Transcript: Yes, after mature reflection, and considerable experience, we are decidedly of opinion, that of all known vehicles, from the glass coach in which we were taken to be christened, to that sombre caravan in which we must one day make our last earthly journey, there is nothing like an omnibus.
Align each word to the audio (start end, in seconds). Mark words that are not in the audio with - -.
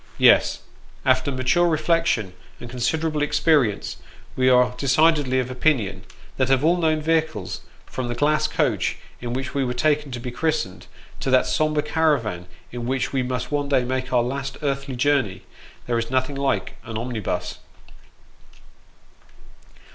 Yes, 0.17 0.61
after 1.05 1.31
mature 1.31 1.67
reflection, 1.67 2.33
and 2.59 2.67
considerable 2.67 3.21
experience, 3.21 3.97
we 4.35 4.49
are 4.49 4.73
decidedly 4.75 5.37
of 5.39 5.51
opinion, 5.51 6.05
that 6.37 6.49
of 6.49 6.65
all 6.65 6.77
known 6.77 7.03
vehicles, 7.03 7.61
from 7.85 8.07
the 8.07 8.15
glass 8.15 8.47
coach 8.47 8.97
in 9.19 9.31
which 9.33 9.53
we 9.53 9.63
were 9.63 9.75
taken 9.75 10.09
to 10.11 10.19
be 10.19 10.31
christened, 10.31 10.87
to 11.19 11.29
that 11.29 11.45
sombre 11.45 11.83
caravan 11.83 12.47
in 12.71 12.87
which 12.87 13.13
we 13.13 13.21
must 13.21 13.51
one 13.51 13.69
day 13.69 13.83
make 13.83 14.11
our 14.11 14.23
last 14.23 14.57
earthly 14.63 14.95
journey, 14.95 15.43
there 15.85 15.99
is 15.99 16.09
nothing 16.09 16.33
like 16.35 16.77
an 16.83 16.97
omnibus. 16.97 17.59